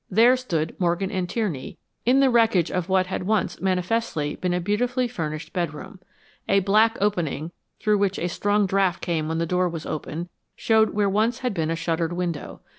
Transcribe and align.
There 0.09 0.35
stood 0.35 0.75
Morgan 0.79 1.11
and 1.11 1.29
Tierney 1.29 1.77
in 2.07 2.21
the 2.21 2.31
wreckage 2.31 2.71
of 2.71 2.89
what 2.89 3.05
had 3.05 3.21
once 3.27 3.61
manifestly 3.61 4.35
been 4.35 4.51
a 4.51 4.59
beautifully 4.59 5.07
furnished 5.07 5.53
bedroom. 5.53 5.99
A 6.49 6.61
black 6.61 6.97
opening, 6.99 7.51
through 7.79 7.99
which 7.99 8.17
a 8.17 8.27
strong 8.27 8.65
draft 8.65 8.99
came 9.01 9.27
when 9.27 9.37
the 9.37 9.45
door 9.45 9.69
was 9.69 9.85
opened, 9.85 10.29
showed 10.55 10.95
where 10.95 11.07
once 11.07 11.37
had 11.45 11.53
been 11.53 11.69
a 11.69 11.75
shuttered 11.75 12.13
window. 12.13 12.61